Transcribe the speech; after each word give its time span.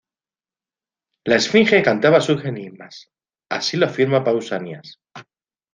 La 1.25 1.35
Esfinge 1.35 1.83
cantaba 1.83 2.21
sus 2.21 2.43
enigmas, 2.43 3.11
así 3.51 3.77
lo 3.77 3.85
afirma 3.85 4.23
Pausanias. 4.23 4.99